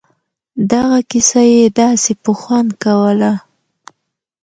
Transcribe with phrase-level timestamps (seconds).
[0.71, 3.33] دغه کيسه يې داسې په خوند کوله.